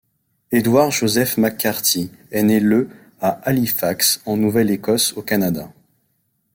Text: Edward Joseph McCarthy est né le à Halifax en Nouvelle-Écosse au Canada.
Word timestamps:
Edward 0.51 0.89
Joseph 0.93 1.37
McCarthy 1.37 2.09
est 2.31 2.41
né 2.41 2.59
le 2.59 2.89
à 3.19 3.33
Halifax 3.47 4.23
en 4.25 4.35
Nouvelle-Écosse 4.35 5.13
au 5.15 5.21
Canada. 5.21 5.71